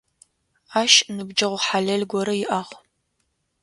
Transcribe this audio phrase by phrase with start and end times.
[0.81, 2.71] Ащ ныбджэгъу хьалэл горэ иӏагъ.